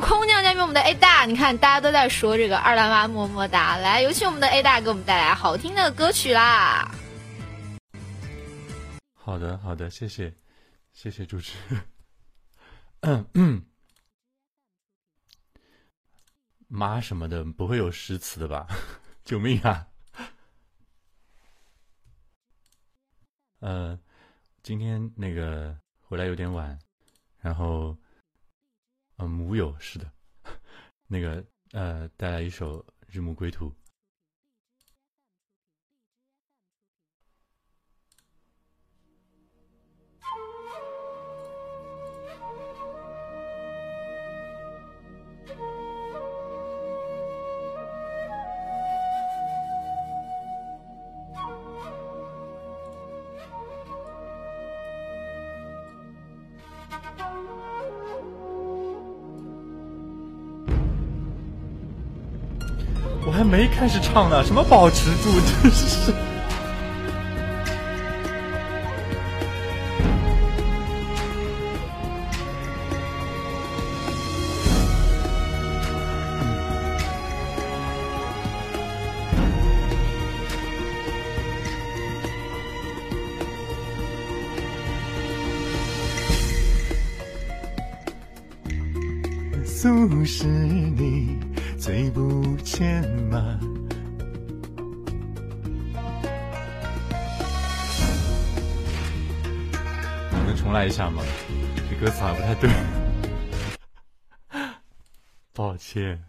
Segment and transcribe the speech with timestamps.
[0.00, 6.90] 空降嘉宾，我们的 A 大，你看大家都在说这个二大妈么么哒，来有请我们的 A 大给我们带来好听的歌曲啦。
[9.14, 10.34] 好的，好的，谢谢，
[10.92, 11.56] 谢谢主持。
[13.00, 13.64] 嗯嗯，
[16.68, 18.66] 妈什么的不会有诗词的吧？
[19.24, 19.86] 救命啊！
[23.60, 23.98] 呃，
[24.62, 26.78] 今天那个回来有点晚，
[27.40, 27.96] 然后，
[29.16, 30.10] 嗯，母有是的，
[31.06, 33.68] 那个呃，带来一首《日暮归途》。
[63.26, 65.30] 我还没开始唱呢，什么保持住，
[65.62, 66.12] 真是。
[89.66, 91.38] 俗世你
[91.84, 93.38] 最不牵马，
[100.32, 101.22] 能重来一下吗？
[101.90, 102.70] 这歌词好像不太对，
[105.52, 106.24] 抱歉。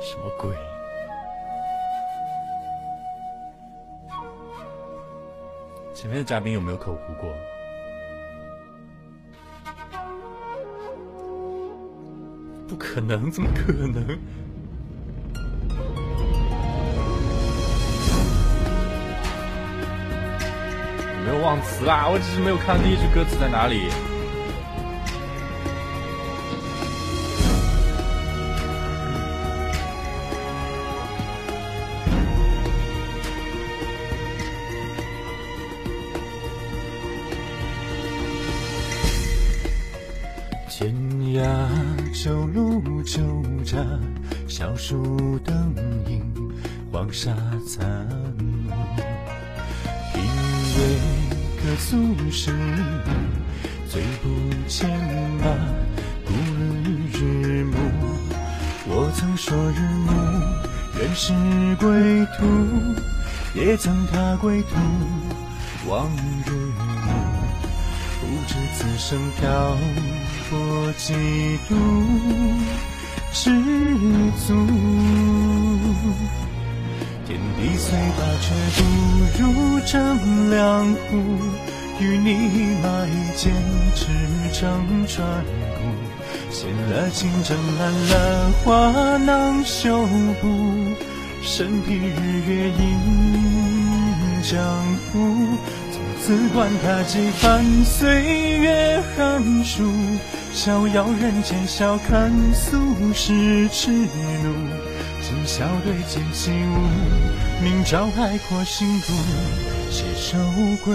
[0.00, 0.52] 什么鬼？
[6.00, 7.30] 前面的嘉宾有没有口胡过？
[12.66, 14.18] 不可能，怎么可能？
[21.22, 23.90] 没有忘词啦，我只是没有看到第一句歌词在哪里。
[41.30, 41.44] 天涯
[42.12, 43.22] 旧路旧
[43.64, 43.78] 闸，
[44.48, 45.72] 小树灯
[46.08, 46.24] 影，
[46.90, 47.32] 黄沙
[47.64, 48.08] 残。
[50.12, 50.98] 品味
[51.62, 52.50] 歌俗世，
[53.88, 54.28] 最不
[54.66, 54.90] 牵
[55.38, 55.44] 马。
[56.26, 56.34] 故
[56.82, 57.76] 日日暮，
[58.88, 60.12] 我曾说日暮
[60.98, 61.32] 原是
[61.76, 62.44] 归途，
[63.54, 64.68] 也曾踏归途
[65.88, 66.08] 望
[66.44, 67.12] 日暮，
[68.20, 69.76] 不知此生漂
[70.50, 71.14] 泊几
[71.68, 71.76] 度，
[73.32, 73.50] 知
[74.44, 74.66] 足。
[77.24, 78.44] 天地虽大，却
[78.74, 78.78] 不
[79.38, 79.42] 如
[79.86, 79.94] 丈
[80.50, 80.58] 量
[81.08, 81.08] 湖。
[82.00, 82.26] 与你
[82.82, 83.52] 马一剑，
[83.94, 84.06] 驰
[84.52, 85.16] 骋穿
[85.76, 85.78] 古。
[86.50, 90.04] 写了情，针烂了花囊修
[90.40, 90.44] 补。
[91.42, 92.82] 身披日月映
[94.42, 94.58] 江
[95.12, 95.56] 湖。
[96.22, 98.22] 自管他几番岁
[98.58, 99.90] 月寒暑，
[100.52, 102.76] 逍遥人间，笑看俗
[103.14, 104.54] 世痴怒。
[105.22, 109.12] 今宵对剑起舞，明朝海阔心途，
[109.90, 110.36] 携手
[110.84, 110.94] 归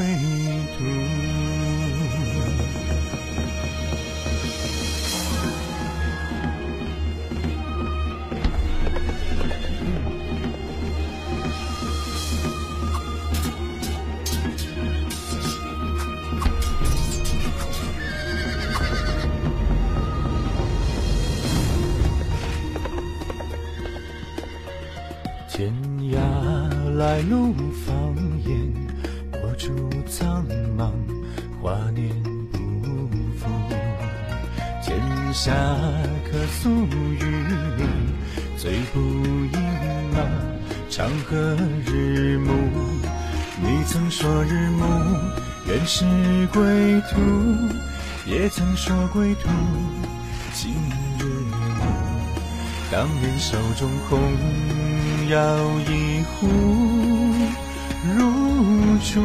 [0.77, 1.54] 途。
[27.15, 27.53] 来路
[27.85, 28.73] 方言，
[29.41, 29.71] 我处
[30.05, 30.45] 苍
[30.77, 30.91] 茫，
[31.61, 32.11] 华年
[32.51, 33.07] 不
[33.39, 33.47] 复。
[34.81, 34.93] 剑
[35.33, 35.53] 下
[36.29, 37.23] 客诉与
[37.77, 37.85] 你，
[38.57, 39.53] 最不隐
[40.13, 40.29] 瞒。
[40.89, 42.51] 长河日暮，
[43.61, 44.83] 你曾说日暮
[45.69, 46.03] 原是
[46.47, 47.21] 归途，
[48.29, 49.47] 也曾说归途
[50.53, 50.73] 今
[51.17, 51.81] 日暮。
[52.91, 54.19] 当年手中红
[55.29, 55.57] 药
[55.89, 56.47] 一壶，
[58.17, 59.21] 如初。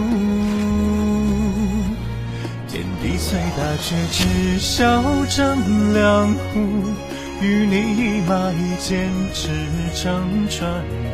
[2.69, 5.59] 天地虽大，却只笑丈
[5.93, 6.61] 量湖。
[7.43, 9.49] 与你一马一剑，驰
[9.95, 10.63] 骋穿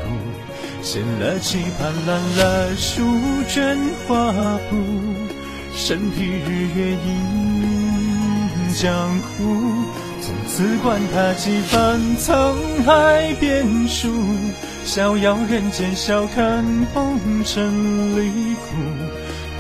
[0.05, 0.07] 古。
[0.83, 3.03] 掀了棋盘，乱了书
[3.49, 3.77] 卷
[4.07, 4.33] 画
[4.69, 4.77] 布，
[5.75, 9.96] 身披日月映江湖。
[10.27, 14.11] 从此管他几番沧海变数，
[14.85, 18.75] 逍遥人间，笑看红尘离苦。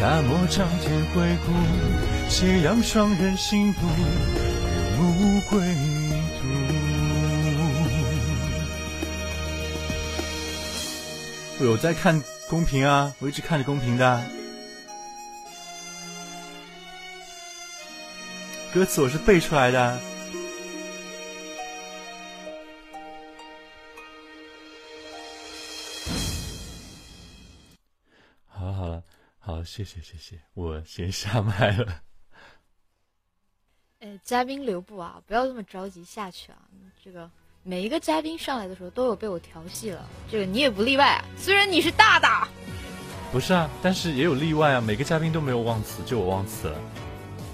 [0.00, 1.52] 大漠长天回顾，
[2.28, 5.60] 斜阳双人行路，日暮归
[6.40, 6.48] 途。
[11.60, 12.20] 我有在看
[12.50, 14.20] 公屏啊，我一直看着公屏的。
[18.74, 19.96] 歌词我是背出来的。
[29.46, 32.00] 好，谢谢谢谢，我先下麦了。
[34.00, 36.58] 哎， 嘉宾留步啊，不要这么着急下去啊！
[37.04, 37.31] 这个
[37.62, 41.25] 每一个嘉宾上来的时候都有被我调戏了，这个你也不例外啊。
[41.38, 42.48] 虽然你是大大，
[43.31, 46.81] 不是啊，但是也有例外啊，每个嘉宾都没有忘词，就我忘词了。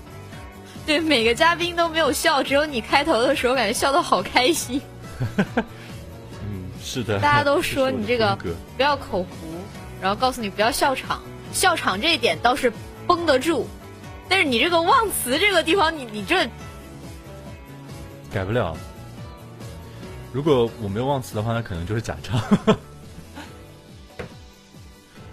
[0.86, 4.80] 对，每个嘉宾都没有笑，只有你开头的时候感觉笑得好开心。
[6.40, 7.20] 嗯，是的。
[7.20, 8.34] 大家都说你这个
[8.78, 9.28] 不要口胡，
[10.00, 11.22] 然后告诉你不要笑场，
[11.52, 12.72] 笑场这一点倒是
[13.06, 13.66] 绷得住，
[14.28, 16.48] 但是你这个忘词这个地方，你你这
[18.32, 18.76] 改不了。
[20.32, 22.40] 如果我没有忘词的话，那可能就是假唱。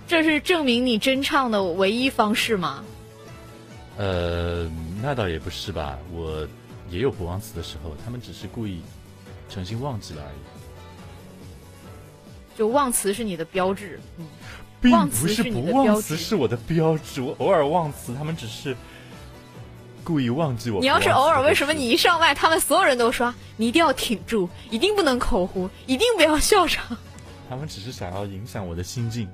[0.06, 2.83] 这是证明你真唱的唯一方式吗？
[3.98, 4.69] 呃，
[5.01, 6.48] 那倒也不是吧，我
[6.89, 8.81] 也有不忘词的时候，他们只是故意
[9.50, 10.39] 诚心忘记了而已，
[12.57, 14.25] 就忘词是你的标志，嗯，
[14.81, 18.75] 并忘不是不忘词是我的标志，我偶尔忘词，他们只是
[20.03, 20.79] 故意忘记我。
[20.79, 21.73] 你要是偶尔，为什么？
[21.73, 26.97] 你一上麦，他们所有人都说你一定要挺住，一定不能口胡，一定不要笑场？
[27.49, 29.27] 他们只是想要影响我的心境。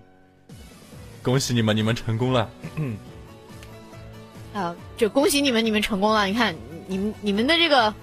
[1.21, 2.49] 恭喜你们，你们成功了。
[4.53, 6.25] 啊，就恭喜你们，你们成功了！
[6.25, 6.55] 你看，
[6.87, 7.93] 你们你们的这个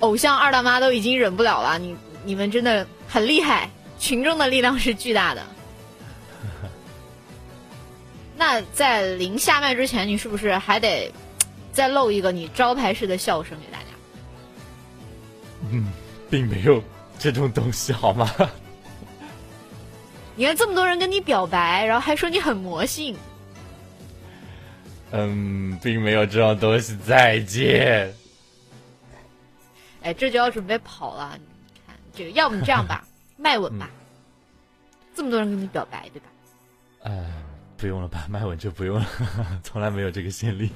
[0.00, 1.94] 偶像二大妈都已经忍不了了，你
[2.24, 3.68] 你们真的很厉害，
[3.98, 5.44] 群众的力量是巨大的。
[8.44, 11.08] 那在临下麦之前，你是不是还得
[11.72, 13.84] 再露一个你招牌式的笑声给大家？
[15.70, 15.92] 嗯，
[16.28, 16.82] 并没有
[17.20, 18.28] 这种东西，好吗？
[20.34, 23.16] 你看这么多人跟你表白，然后还说你很魔性，
[25.12, 26.96] 嗯，并没有这种东西。
[27.06, 28.12] 再见。
[30.02, 31.38] 哎，这就要准备跑了。
[31.38, 33.06] 你看这个，要不你这样吧，
[33.38, 33.88] 麦吻吧。
[35.14, 36.26] 这么多人跟你表白，对吧？
[37.04, 37.24] 哎，
[37.82, 39.04] 不用了吧，麦吻就不用了，
[39.64, 40.70] 从来没有这个先例。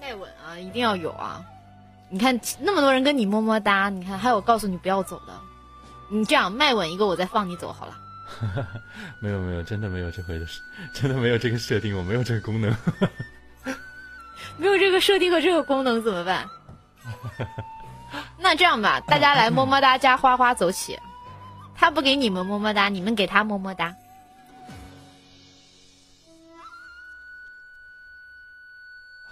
[0.00, 1.44] 麦吻啊，一定要有啊！
[2.08, 5.34] 你看那么多人跟你么么哒，你看还有告诉你不要走的，
[6.08, 7.96] 你这样麦吻一个，我再放你走好了。
[9.18, 10.62] 没有没有，真的没有这回事，
[10.94, 12.72] 真的没有这个设定，我没有这个功能。
[14.56, 16.48] 没有这个设定和这个功能怎么办？
[18.38, 20.96] 那这样吧，大家来么么哒加花花走起，
[21.74, 23.92] 他不给你们么么哒，你们给他么么哒。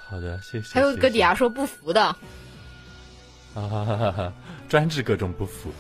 [0.08, 0.74] 好的，谢谢。
[0.74, 2.16] 还有搁底下说不服的，啊
[3.54, 4.32] 哈哈哈哈！
[4.68, 5.72] 专治各种不服。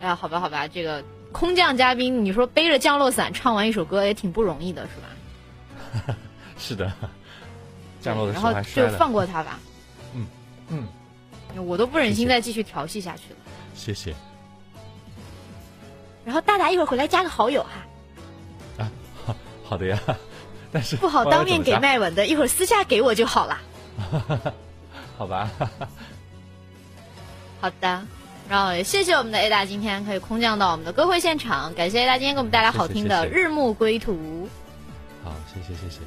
[0.00, 6.16] 哎呀，好吧好吧，这个空降嘉宾，你说背着降落伞唱完一首歌也挺不容易的，是吧？
[6.56, 6.92] 是的，
[8.00, 8.62] 降落的时然后还。
[8.62, 9.58] 就放过他吧，
[10.14, 10.26] 嗯
[10.68, 13.38] 嗯，我都不忍心再继续调戏下去了。
[13.74, 14.14] 谢谢
[16.24, 18.90] 然后大大一会儿回来加个好友哈，啊，
[19.26, 19.98] 好好的呀。
[20.72, 23.58] 但是不好当面给麦，麦吻的，一会儿私下给我就好了。
[25.18, 25.50] 好吧？
[27.60, 28.02] 好的，
[28.48, 34.12] 然后也谢谢我们的 A 大今天可以空降到我们的歌会现场，感谢 A 大今天给我们带来好听的《日暮归途》。
[35.24, 36.00] 好，谢谢谢谢。